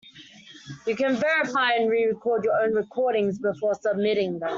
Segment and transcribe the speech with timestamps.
[0.87, 4.49] You can verify and re-record your own recordings before submitting them.